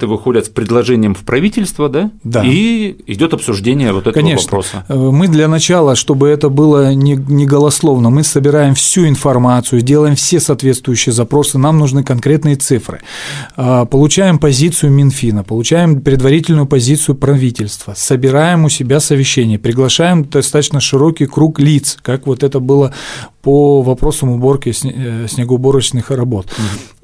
Депутаты 0.00 0.06
выходят 0.06 0.46
с 0.46 0.48
предложением 0.48 1.14
в 1.14 1.24
правительство, 1.24 1.88
да? 1.88 2.10
Да. 2.24 2.42
И 2.44 2.96
идет 3.06 3.34
обсуждение 3.34 3.92
вот 3.92 4.02
этого 4.06 4.14
Конечно. 4.14 4.44
вопроса. 4.44 4.84
Э, 4.88 4.94
мы 4.94 5.28
для 5.28 5.46
начала, 5.46 5.94
чтобы 5.94 6.28
это 6.28 6.48
было 6.48 6.94
не, 6.94 7.16
не 7.16 7.44
голословно, 7.44 8.08
мы 8.08 8.24
собираем 8.24 8.74
всю 8.74 9.06
информацию, 9.06 9.82
делаем 9.82 10.14
все 10.14 10.40
соответствующие 10.40 11.12
запросы, 11.12 11.58
нам 11.58 11.78
нужны 11.78 12.02
конкретные 12.02 12.56
цифры. 12.56 13.00
А, 13.56 13.84
получаем 13.84 14.38
позицию 14.38 14.92
Минфина, 14.92 15.44
получаем 15.44 16.00
предварительную 16.00 16.66
позицию 16.66 17.16
правительства, 17.16 17.94
собираем 17.94 18.64
у 18.64 18.70
себя 18.70 19.00
совещание, 19.00 19.58
приглашаем 19.58 20.24
достаточно 20.24 20.80
широкий 20.80 21.26
круг 21.26 21.60
лиц, 21.60 21.98
как 22.00 22.26
вот 22.26 22.42
это 22.42 22.58
было 22.60 22.94
по 23.42 23.82
вопросам 23.82 24.30
уборки 24.30 24.72
э, 24.82 25.26
снегоуборочных 25.28 26.10
работ. 26.10 26.46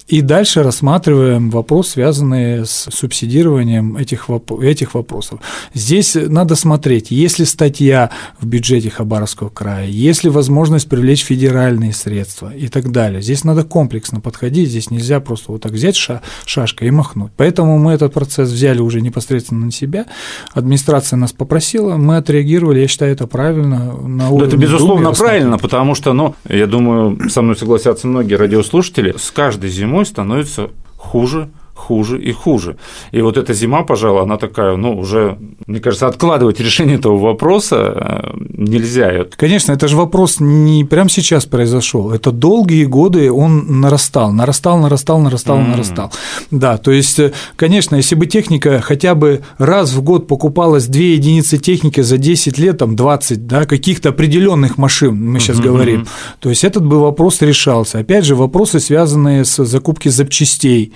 И 0.08 0.20
дальше 0.20 0.62
рассматриваем 0.62 1.50
вопрос, 1.50 1.88
связанный 1.90 2.64
с 2.64 2.88
субсидированием 2.92 3.96
этих, 3.96 4.28
воп- 4.28 4.62
этих 4.62 4.94
вопросов. 4.94 5.40
Здесь 5.74 6.14
надо 6.14 6.54
смотреть, 6.54 7.10
есть 7.10 7.40
ли 7.40 7.44
статья 7.44 8.10
в 8.40 8.46
бюджете 8.46 8.88
Хабаровского 8.88 9.48
края, 9.48 9.88
есть 9.88 10.22
ли 10.22 10.30
возможность 10.30 10.88
привлечь 10.88 11.24
федеральные 11.24 11.92
средства 11.92 12.54
и 12.54 12.68
так 12.68 12.92
далее. 12.92 13.20
Здесь 13.20 13.42
надо 13.42 13.64
комплексно 13.64 14.20
подходить, 14.20 14.68
здесь 14.68 14.90
нельзя 14.92 15.18
просто 15.18 15.50
вот 15.50 15.62
так 15.62 15.72
взять 15.72 15.96
ша- 15.96 16.22
шашкой 16.44 16.88
и 16.88 16.90
махнуть. 16.92 17.32
Поэтому 17.36 17.76
мы 17.78 17.92
этот 17.92 18.12
процесс 18.12 18.50
взяли 18.50 18.78
уже 18.78 19.00
непосредственно 19.00 19.66
на 19.66 19.72
себя. 19.72 20.06
Администрация 20.54 21.16
нас 21.16 21.32
попросила, 21.32 21.96
мы 21.96 22.16
отреагировали, 22.18 22.78
я 22.78 22.86
считаю, 22.86 23.12
это 23.12 23.26
правильно. 23.26 23.92
На 23.92 24.30
да, 24.30 24.46
это 24.46 24.56
безусловно 24.56 25.10
правильно, 25.12 25.58
потому 25.58 25.96
что, 25.96 26.12
ну, 26.12 26.36
я 26.48 26.68
думаю, 26.68 27.28
со 27.28 27.42
мной 27.42 27.56
согласятся 27.56 28.06
многие 28.06 28.34
радиослушатели, 28.34 29.12
с 29.18 29.32
каждой 29.32 29.70
зимой 29.70 29.95
зимой 29.96 30.04
становится 30.04 30.70
хуже 30.98 31.48
хуже 31.86 32.20
и 32.30 32.32
хуже. 32.32 32.76
И 33.12 33.22
вот 33.22 33.36
эта 33.36 33.54
зима, 33.54 33.82
пожалуй, 33.82 34.22
она 34.22 34.36
такая, 34.36 34.76
ну, 34.76 34.98
уже, 34.98 35.38
мне 35.66 35.80
кажется, 35.80 36.08
откладывать 36.08 36.60
решение 36.66 36.96
этого 36.96 37.16
вопроса 37.16 37.76
э, 37.76 38.36
нельзя. 38.56 39.24
Конечно, 39.36 39.72
это 39.72 39.88
же 39.88 39.96
вопрос 39.96 40.40
не 40.40 40.84
прямо 40.84 41.08
сейчас 41.08 41.46
произошел. 41.46 42.12
Это 42.12 42.32
долгие 42.32 42.84
годы 42.84 43.30
он 43.30 43.80
нарастал, 43.80 44.32
нарастал, 44.32 44.78
нарастал, 44.78 45.20
нарастал, 45.20 45.58
mm. 45.58 45.68
нарастал. 45.68 46.12
Да, 46.50 46.76
то 46.76 46.90
есть, 46.90 47.18
э, 47.18 47.32
конечно, 47.56 47.96
если 47.96 48.16
бы 48.16 48.26
техника 48.26 48.80
хотя 48.80 49.14
бы 49.14 49.42
раз 49.58 49.92
в 49.92 50.02
год 50.02 50.26
покупалась 50.26 50.86
две 50.86 51.14
единицы 51.14 51.58
техники 51.58 52.00
за 52.00 52.18
10 52.18 52.58
лет, 52.58 52.78
там 52.78 52.96
20, 52.96 53.46
да, 53.46 53.64
каких-то 53.64 54.08
определенных 54.08 54.78
машин, 54.78 55.14
мы 55.14 55.38
сейчас 55.40 55.58
mm-hmm. 55.58 55.62
говорим, 55.62 56.06
то 56.40 56.48
есть 56.48 56.64
этот 56.64 56.84
бы 56.84 57.00
вопрос 57.00 57.42
решался. 57.42 57.98
Опять 57.98 58.24
же, 58.24 58.34
вопросы, 58.34 58.80
связанные 58.80 59.44
с 59.44 59.64
закупкой 59.64 60.10
запчастей 60.10 60.92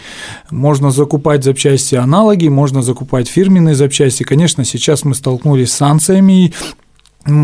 можно 0.80 0.90
закупать 0.90 1.44
запчасти 1.44 1.94
аналоги, 1.94 2.48
можно 2.48 2.80
закупать 2.80 3.28
фирменные 3.28 3.74
запчасти. 3.74 4.22
Конечно, 4.22 4.64
сейчас 4.64 5.04
мы 5.04 5.14
столкнулись 5.14 5.70
с 5.72 5.76
санкциями, 5.76 6.54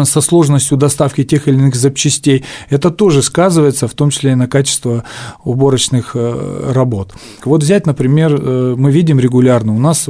со 0.05 0.23
сложностью 0.23 0.79
доставки 0.79 1.23
тех 1.23 1.49
или 1.49 1.57
иных 1.57 1.75
запчастей, 1.75 2.45
это 2.71 2.91
тоже 2.91 3.21
сказывается, 3.21 3.89
в 3.89 3.93
том 3.93 4.09
числе 4.09 4.33
и 4.33 4.35
на 4.35 4.49
качество 4.49 5.05
уборочных 5.45 6.13
э, 6.15 6.73
работ. 6.73 7.13
Вот 7.45 7.63
взять, 7.63 7.85
например, 7.85 8.35
э, 8.35 8.75
мы 8.75 8.91
видим 8.91 9.21
регулярно, 9.21 9.77
у 9.77 9.79
нас 9.79 10.09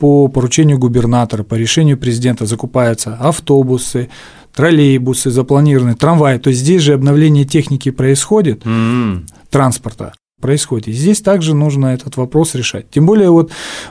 по 0.00 0.26
поручению 0.26 0.78
губернатора, 0.78 1.44
по 1.44 1.54
решению 1.54 1.96
президента 1.96 2.44
закупаются 2.44 3.16
автобусы, 3.20 4.08
троллейбусы, 4.52 5.30
запланированные 5.30 5.94
трамваи. 5.94 6.38
То 6.38 6.50
есть 6.50 6.62
здесь 6.62 6.82
же 6.82 6.94
обновление 6.94 7.44
техники 7.44 7.92
происходит, 7.92 8.64
mm-hmm. 8.64 9.28
транспорта 9.48 10.12
происходит. 10.44 10.88
И 10.88 10.92
здесь 10.92 11.22
также 11.22 11.54
нужно 11.54 11.86
этот 11.86 12.18
вопрос 12.18 12.54
решать. 12.54 12.90
Тем 12.90 13.06
более 13.06 13.30
вот 13.30 13.50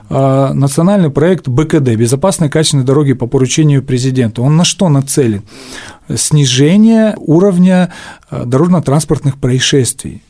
э, 0.10 0.54
национальный 0.54 1.10
проект 1.10 1.48
БКД 1.48 1.96
«Безопасные 1.96 2.52
качественные 2.52 2.86
дороги 2.86 3.14
по 3.14 3.26
поручению 3.26 3.82
президента», 3.82 4.44
он 4.44 4.56
на 4.56 4.64
что 4.64 4.88
нацелен? 4.88 5.42
Снижение 6.16 7.16
уровня 7.18 7.90
а, 8.30 8.46
дорожно-транспортных 8.46 9.40
происшествий. 9.40 10.22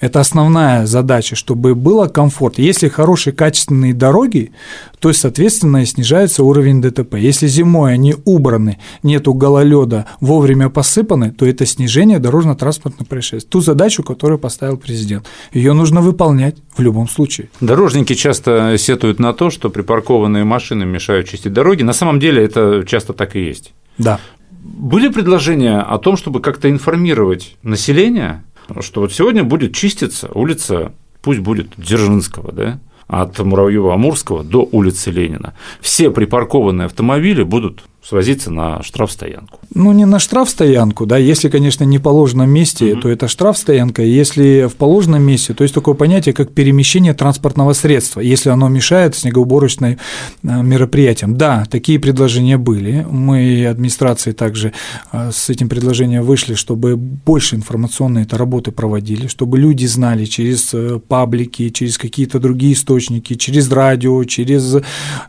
Это 0.00 0.20
основная 0.20 0.86
задача, 0.86 1.36
чтобы 1.36 1.74
было 1.74 2.08
комфорт. 2.08 2.58
Если 2.58 2.88
хорошие 2.88 3.34
качественные 3.34 3.92
дороги, 3.92 4.52
то, 4.98 5.12
соответственно, 5.12 5.84
снижается 5.84 6.42
уровень 6.42 6.80
ДТП. 6.80 7.14
Если 7.16 7.46
зимой 7.46 7.92
они 7.92 8.14
убраны, 8.24 8.78
нету 9.02 9.34
гололеда, 9.34 10.06
вовремя 10.20 10.70
посыпаны, 10.70 11.32
то 11.32 11.44
это 11.44 11.66
снижение 11.66 12.18
дорожно-транспортных 12.18 13.08
происшествий. 13.08 13.50
Ту 13.50 13.60
задачу, 13.60 14.02
которую 14.02 14.38
поставил 14.38 14.78
президент. 14.78 15.26
Ее 15.52 15.74
нужно 15.74 16.00
выполнять 16.00 16.56
в 16.74 16.80
любом 16.80 17.06
случае. 17.06 17.50
Дорожники 17.60 18.14
часто 18.14 18.76
сетуют 18.78 19.18
на 19.18 19.34
то, 19.34 19.50
что 19.50 19.68
припаркованные 19.68 20.44
машины 20.44 20.86
мешают 20.86 21.28
чистить 21.28 21.52
дороги. 21.52 21.82
На 21.82 21.92
самом 21.92 22.20
деле 22.20 22.42
это 22.42 22.84
часто 22.86 23.12
так 23.12 23.36
и 23.36 23.44
есть. 23.44 23.74
Да. 23.98 24.18
Были 24.62 25.08
предложения 25.08 25.80
о 25.80 25.98
том, 25.98 26.16
чтобы 26.16 26.40
как-то 26.40 26.70
информировать 26.70 27.56
население 27.62 28.44
что 28.80 29.00
вот 29.00 29.12
сегодня 29.12 29.44
будет 29.44 29.74
чиститься 29.74 30.30
улица, 30.32 30.92
пусть 31.22 31.40
будет 31.40 31.72
Дзержинского, 31.76 32.52
да, 32.52 32.80
от 33.06 33.38
Муравьева-Амурского 33.38 34.44
до 34.44 34.68
улицы 34.70 35.10
Ленина. 35.10 35.54
Все 35.80 36.10
припаркованные 36.10 36.86
автомобили 36.86 37.42
будут 37.42 37.82
свозиться 38.02 38.50
на 38.50 38.82
штрафстоянку. 38.82 39.60
Ну, 39.74 39.92
не 39.92 40.06
на 40.06 40.18
штрафстоянку, 40.18 41.04
да, 41.04 41.18
если, 41.18 41.48
конечно, 41.48 41.84
не 41.84 41.98
в 41.98 42.02
положенном 42.02 42.48
месте, 42.48 42.92
угу. 42.92 43.02
то 43.02 43.08
это 43.10 43.28
штрафстоянка, 43.28 44.02
если 44.02 44.68
в 44.68 44.76
положенном 44.76 45.22
месте, 45.22 45.52
то 45.52 45.62
есть 45.64 45.74
такое 45.74 45.94
понятие, 45.94 46.32
как 46.32 46.52
перемещение 46.52 47.12
транспортного 47.12 47.74
средства, 47.74 48.20
если 48.20 48.48
оно 48.48 48.68
мешает 48.68 49.16
снегоуборочным 49.16 49.98
э, 50.42 50.62
мероприятиям. 50.62 51.36
Да, 51.36 51.66
такие 51.70 51.98
предложения 51.98 52.56
были, 52.56 53.06
мы 53.08 53.66
администрации 53.66 54.32
также 54.32 54.72
э, 55.12 55.30
с 55.32 55.50
этим 55.50 55.68
предложением 55.68 56.22
вышли, 56.22 56.54
чтобы 56.54 56.96
больше 56.96 57.56
информационные 57.56 58.24
это 58.24 58.38
работы 58.38 58.72
проводили, 58.72 59.26
чтобы 59.26 59.58
люди 59.58 59.84
знали 59.84 60.24
через 60.24 60.72
э, 60.72 60.98
паблики, 61.06 61.68
через 61.68 61.98
какие-то 61.98 62.40
другие 62.40 62.72
источники, 62.72 63.34
через 63.34 63.70
радио, 63.70 64.24
через 64.24 64.76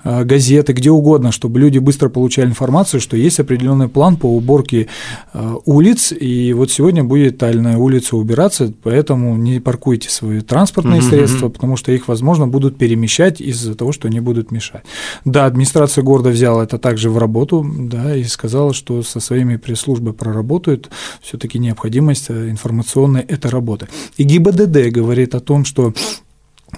газеты, 0.03 0.73
где 0.73 0.89
угодно, 0.89 1.31
чтобы 1.31 1.59
люди 1.59 1.77
быстро 1.77 2.09
получали 2.09 2.47
информацию 2.47 2.60
информацию, 2.61 3.01
что 3.01 3.17
есть 3.17 3.39
определенный 3.39 3.87
план 3.87 4.17
по 4.17 4.27
уборке 4.27 4.87
э, 5.33 5.55
улиц, 5.65 6.11
и 6.11 6.53
вот 6.53 6.71
сегодня 6.71 7.03
будет 7.03 7.39
тальная 7.39 7.77
улица 7.77 8.15
убираться, 8.15 8.71
поэтому 8.83 9.35
не 9.35 9.59
паркуйте 9.59 10.11
свои 10.11 10.41
транспортные 10.41 11.01
угу, 11.01 11.09
средства, 11.09 11.49
потому 11.49 11.75
что 11.75 11.91
их, 11.91 12.07
возможно, 12.07 12.47
будут 12.47 12.77
перемещать 12.77 13.41
из-за 13.41 13.73
того, 13.73 13.91
что 13.91 14.07
они 14.07 14.19
будут 14.19 14.51
мешать. 14.51 14.83
Да, 15.25 15.45
администрация 15.45 16.03
города 16.03 16.29
взяла 16.29 16.63
это 16.63 16.77
также 16.77 17.09
в 17.09 17.17
работу, 17.17 17.65
да, 17.65 18.15
и 18.15 18.23
сказала, 18.25 18.75
что 18.75 19.01
со 19.01 19.19
своими 19.19 19.55
пресс-службой 19.55 20.13
проработают 20.13 20.91
все-таки 21.19 21.57
необходимость 21.57 22.25
э, 22.29 22.51
информационной 22.51 23.21
этой 23.21 23.49
работы. 23.49 23.87
И 24.17 24.23
ГИБДД 24.23 24.91
говорит 24.91 25.33
о 25.33 25.39
том, 25.39 25.65
что 25.65 25.95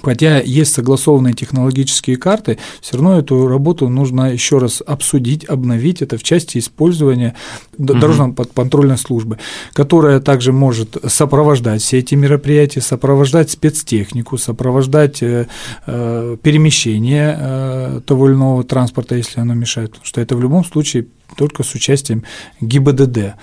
Хотя 0.01 0.41
есть 0.41 0.73
согласованные 0.73 1.33
технологические 1.33 2.17
карты, 2.17 2.57
все 2.81 2.97
равно 2.97 3.19
эту 3.19 3.47
работу 3.47 3.89
нужно 3.89 4.33
еще 4.33 4.57
раз 4.57 4.81
обсудить, 4.85 5.45
обновить. 5.45 6.01
Это 6.01 6.17
в 6.17 6.23
части 6.23 6.57
использования 6.57 7.35
дорожно-контрольной 7.77 8.97
службы, 8.97 9.39
которая 9.73 10.19
также 10.19 10.51
может 10.51 10.97
сопровождать 11.07 11.81
все 11.81 11.99
эти 11.99 12.15
мероприятия, 12.15 12.81
сопровождать 12.81 13.51
спецтехнику, 13.51 14.37
сопровождать 14.37 15.21
э, 15.21 15.47
э, 15.85 16.37
перемещение 16.41 17.37
э, 17.39 18.01
того 18.05 18.27
или 18.27 18.35
иного 18.35 18.63
транспорта, 18.63 19.15
если 19.15 19.39
оно 19.39 19.53
мешает. 19.53 19.91
Потому 19.91 20.05
что 20.05 20.21
это 20.21 20.35
в 20.35 20.41
любом 20.41 20.65
случае 20.65 21.07
только 21.35 21.63
с 21.63 21.73
участием 21.75 22.23
ГИБДД. 22.61 23.35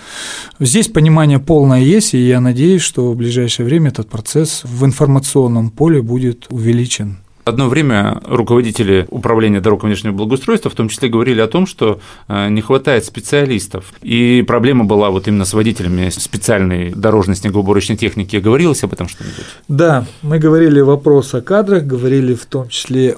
Здесь 0.58 0.88
понимание 0.88 1.38
полное 1.38 1.80
есть, 1.80 2.14
и 2.14 2.18
я 2.18 2.40
надеюсь, 2.40 2.82
что 2.82 3.12
в 3.12 3.16
ближайшее 3.16 3.66
время 3.66 3.90
этот 3.90 4.08
процесс 4.08 4.62
в 4.64 4.84
информационном 4.84 5.70
поле 5.70 6.02
будет 6.02 6.39
увеличен. 6.50 7.18
Одно 7.44 7.68
время 7.68 8.20
руководители 8.26 9.06
управления 9.08 9.60
дорог 9.60 9.82
внешнего 9.82 10.12
благоустройства 10.12 10.70
в 10.70 10.74
том 10.74 10.88
числе 10.88 11.08
говорили 11.08 11.40
о 11.40 11.48
том, 11.48 11.66
что 11.66 11.98
э, 12.28 12.48
не 12.50 12.60
хватает 12.60 13.04
специалистов. 13.06 13.92
И 14.02 14.44
проблема 14.46 14.84
была 14.84 15.10
вот 15.10 15.26
именно 15.26 15.44
с 15.44 15.54
водителями 15.54 16.10
специальной 16.10 16.90
дорожной 16.90 17.36
снегоуборочной 17.36 17.96
техники. 17.96 18.36
Говорилось 18.36 18.84
об 18.84 18.92
этом 18.92 19.08
что-нибудь? 19.08 19.46
Да, 19.68 20.06
мы 20.22 20.38
говорили 20.38 20.80
вопрос 20.80 21.34
о 21.34 21.40
кадрах, 21.40 21.84
говорили 21.84 22.34
в 22.34 22.44
том 22.44 22.68
числе 22.68 23.16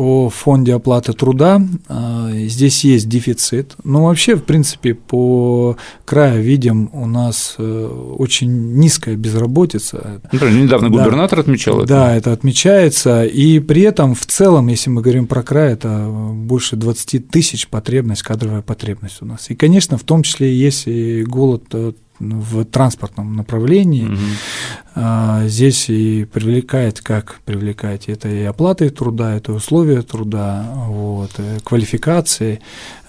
о 0.00 0.30
фонде 0.30 0.74
оплаты 0.74 1.12
труда. 1.12 1.60
А, 1.88 2.30
здесь 2.32 2.84
есть 2.84 3.08
дефицит. 3.08 3.74
Но 3.84 4.04
вообще, 4.06 4.34
в 4.34 4.44
принципе, 4.44 4.94
по 4.94 5.76
краю 6.06 6.42
видим, 6.42 6.88
у 6.94 7.06
нас 7.06 7.56
э, 7.58 8.14
очень 8.16 8.50
низкая 8.76 9.16
безработица. 9.16 10.22
Например, 10.32 10.64
недавно 10.64 10.88
губернатор 10.88 11.38
да, 11.38 11.42
отмечал 11.42 11.80
это. 11.80 11.88
Да, 11.88 12.16
это 12.16 12.32
отмечается. 12.32 13.24
И 13.24 13.60
при 13.60 13.82
этом 13.82 14.14
в 14.14 14.24
целом, 14.24 14.68
если 14.68 14.88
мы 14.88 15.02
говорим 15.02 15.26
про 15.26 15.42
край, 15.42 15.74
это 15.74 16.08
больше 16.32 16.76
20 16.76 17.28
тысяч 17.28 17.68
потребность, 17.68 18.22
кадровая 18.22 18.62
потребность 18.62 19.20
у 19.20 19.26
нас. 19.26 19.50
И, 19.50 19.54
конечно, 19.54 19.98
в 19.98 20.02
том 20.02 20.22
числе 20.22 20.54
есть 20.54 20.86
и 20.86 21.22
голод 21.24 21.64
э, 21.72 21.92
в 22.20 22.64
транспортном 22.64 23.34
направлении. 23.34 24.06
Угу. 24.06 25.48
Здесь 25.48 25.88
и 25.88 26.24
привлекает, 26.24 27.00
как 27.00 27.40
привлекать, 27.44 28.08
это 28.08 28.28
и 28.28 28.42
оплаты 28.42 28.90
труда, 28.90 29.34
это 29.34 29.52
условия 29.52 30.02
труда, 30.02 30.66
вот, 30.88 31.30
э, 31.38 31.58
квалификации. 31.64 32.60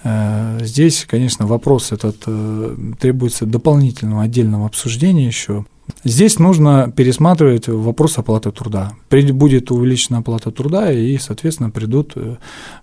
Э, 0.04 0.58
здесь, 0.62 1.06
конечно, 1.08 1.46
вопрос 1.46 1.92
этот 1.92 2.16
э, 2.26 2.76
требуется 3.00 3.46
дополнительного 3.46 4.22
отдельного 4.22 4.66
обсуждения 4.66 5.26
еще, 5.26 5.66
Здесь 6.04 6.38
нужно 6.38 6.92
пересматривать 6.96 7.68
вопрос 7.68 8.18
оплаты 8.18 8.50
труда. 8.50 8.92
Будет 9.10 9.70
увеличена 9.70 10.18
оплата 10.18 10.50
труда, 10.50 10.90
и, 10.90 11.16
соответственно, 11.18 11.70
придут 11.70 12.12
э, 12.16 12.36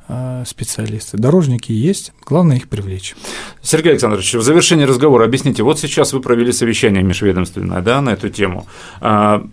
э, 0.08 0.44
специалисты. 0.48 1.18
Дорожники 1.18 1.72
есть, 1.74 2.14
главное 2.26 2.58
их 2.58 2.70
привлечь. 2.70 3.16
Сергей 3.62 3.92
Александрович, 3.92 4.34
в 4.36 4.42
завершении 4.42 4.86
разговора 4.86 5.26
объясните, 5.26 5.64
вот 5.64 5.80
сейчас 5.80 6.14
вы 6.14 6.22
провели 6.22 6.54
совещание 6.54 7.04
межведомственное 7.04 7.82
да, 7.82 8.02
на 8.02 8.12
эту 8.12 8.30
тему. 8.30 8.66
А, 9.02 9.46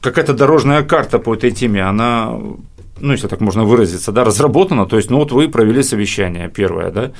какая-то 0.00 0.32
дорожная 0.32 0.82
карта 0.82 1.18
по 1.18 1.34
этой 1.34 1.50
теме, 1.50 1.82
она 1.82 2.38
ну, 3.00 3.12
если 3.12 3.28
так 3.28 3.40
можно 3.40 3.64
выразиться, 3.64 4.12
да, 4.12 4.24
разработана, 4.24 4.86
то 4.86 4.96
есть, 4.96 5.10
ну, 5.10 5.18
вот 5.18 5.32
вы 5.32 5.48
провели 5.48 5.82
совещание 5.82 6.48
первое, 6.48 6.90
да, 6.90 7.10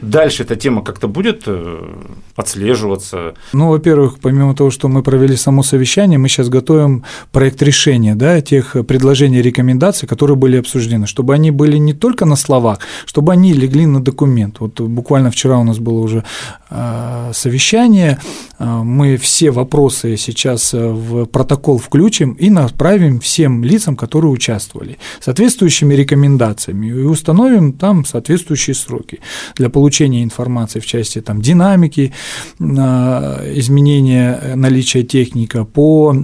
дальше 0.00 0.42
эта 0.42 0.56
тема 0.56 0.82
как-то 0.82 1.08
будет 1.08 1.42
э, 1.46 1.94
отслеживаться? 2.36 3.34
Ну, 3.52 3.70
во-первых, 3.70 4.18
помимо 4.20 4.54
того, 4.54 4.70
что 4.70 4.88
мы 4.88 5.02
провели 5.02 5.36
само 5.36 5.62
совещание, 5.62 6.18
мы 6.18 6.28
сейчас 6.28 6.48
готовим 6.48 7.04
проект 7.32 7.62
решения, 7.62 8.14
да, 8.14 8.40
тех 8.40 8.76
предложений, 8.86 9.42
рекомендаций, 9.42 10.08
которые 10.08 10.36
были 10.36 10.58
обсуждены, 10.58 11.06
чтобы 11.06 11.34
они 11.34 11.50
были 11.50 11.78
не 11.78 11.92
только 11.92 12.24
на 12.24 12.36
словах, 12.36 12.78
чтобы 13.06 13.32
они 13.32 13.52
легли 13.52 13.86
на 13.86 14.00
документ. 14.00 14.60
Вот 14.60 14.80
буквально 14.80 15.30
вчера 15.30 15.58
у 15.58 15.64
нас 15.64 15.78
было 15.78 16.00
уже 16.00 16.24
э, 16.70 17.30
совещание, 17.32 18.18
э, 18.58 18.64
мы 18.64 19.16
все 19.16 19.50
вопросы 19.50 20.16
сейчас 20.16 20.72
в 20.72 21.26
протокол 21.26 21.78
включим 21.78 22.32
и 22.32 22.50
направим 22.50 23.18
всем 23.20 23.64
лицам, 23.64 23.96
которые 23.96 24.30
участвовали 24.30 24.98
соответствующими 25.20 25.94
рекомендациями. 25.94 26.88
И 26.88 26.92
установим 26.92 27.72
там 27.72 28.04
соответствующие 28.04 28.74
сроки 28.74 29.20
для 29.56 29.70
получения 29.70 30.22
информации 30.22 30.80
в 30.80 30.86
части 30.86 31.20
там, 31.20 31.40
динамики, 31.40 32.12
а, 32.60 33.42
изменения 33.54 34.54
наличия 34.54 35.02
техника, 35.02 35.64
по 35.64 36.14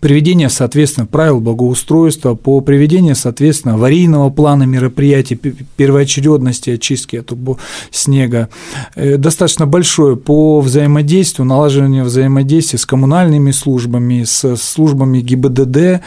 приведение, 0.00 0.48
соответственно, 0.48 1.06
правил 1.06 1.40
благоустройства, 1.40 2.34
по 2.34 2.60
приведению, 2.60 3.16
соответственно, 3.16 3.74
аварийного 3.74 4.30
плана 4.30 4.64
мероприятий 4.64 5.36
первоочередности 5.76 6.70
очистки 6.70 7.16
от 7.16 7.32
снега, 7.90 8.48
э, 8.94 9.16
достаточно 9.16 9.66
большое 9.66 10.16
по 10.16 10.60
взаимодействию, 10.60 11.46
налаживанию 11.46 12.04
взаимодействия 12.04 12.78
с 12.78 12.86
коммунальными 12.86 13.50
службами, 13.50 14.24
с 14.24 14.56
службами 14.56 15.20
ГИБДД, 15.20 15.76
э, 15.76 16.00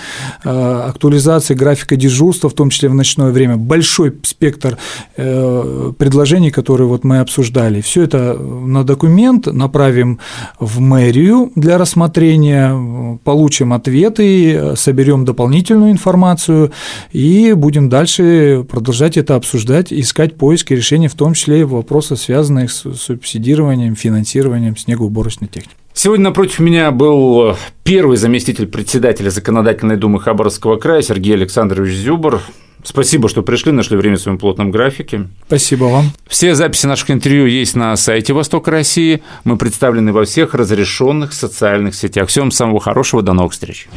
актуализации 0.44 1.54
графика 1.54 1.96
дежурства, 1.96 2.50
в 2.50 2.54
том 2.54 2.70
числе 2.70 2.90
в 2.90 2.94
ночное 2.94 3.32
время, 3.32 3.58
большой 3.58 4.14
спектр 4.24 4.78
э, 5.18 5.92
предложений, 5.98 6.52
которые 6.52 6.88
вот 6.88 7.04
мы 7.04 7.20
обсуждали. 7.20 7.82
Все 7.82 8.04
это 8.04 8.34
на 8.34 8.84
документ 8.84 9.48
направим 9.48 10.20
в 10.60 10.80
мэрию 10.80 11.52
для 11.56 11.78
рассмотрения, 11.78 13.20
получим 13.24 13.74
ответы, 13.78 14.76
соберем 14.76 15.26
дополнительную 15.26 15.92
информацию 15.92 16.72
и 17.12 17.54
будем 17.54 17.90
дальше 17.90 18.66
продолжать 18.70 19.18
это 19.18 19.36
обсуждать, 19.36 19.94
искать 19.94 20.36
поиски 20.36 20.74
решений, 20.74 21.08
в 21.08 21.16
том 21.16 21.34
числе 21.34 21.62
и 21.62 21.64
вопросы, 21.64 22.16
связанные 22.16 22.68
с 22.68 22.84
субсидированием, 22.96 23.96
финансированием 23.96 24.76
снегоуборочной 24.76 25.48
техники. 25.48 25.76
Сегодня 25.94 26.26
напротив 26.26 26.60
меня 26.60 26.92
был 26.92 27.56
первый 27.84 28.18
заместитель 28.18 28.68
председателя 28.68 29.32
Законодательной 29.32 29.98
думы 29.98 30.20
Хабаровского 30.20 30.78
края 30.78 31.02
Сергей 31.02 31.34
Александрович 31.34 31.96
Зюбор. 31.96 32.42
Спасибо, 32.88 33.28
что 33.28 33.44
пришли, 33.44 33.74
нашли 33.74 33.98
время 33.98 34.16
в 34.16 34.22
своем 34.22 34.38
плотном 34.38 34.72
графике. 34.72 35.28
Спасибо 35.46 35.86
вам. 35.86 36.14
Все 36.26 36.56
записи 36.56 36.86
наших 36.86 37.12
интервью 37.12 37.46
есть 37.46 37.76
на 37.76 37.94
сайте 37.98 38.32
Восток 38.32 38.70
России. 38.70 39.22
Мы 39.44 39.58
представлены 39.58 40.14
во 40.14 40.24
всех 40.24 40.54
разрешенных 40.54 41.34
социальных 41.34 41.96
сетях. 41.96 42.30
Всем 42.30 42.50
самого 42.50 42.80
хорошего, 42.80 43.22
до 43.22 43.34
новых 43.34 43.52
встреч. 43.52 43.90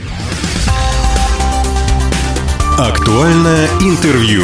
Актуальное 2.78 3.68
интервью. 3.80 4.42